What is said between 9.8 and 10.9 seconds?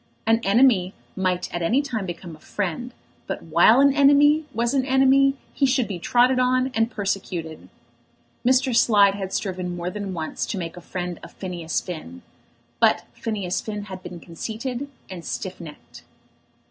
than once to make a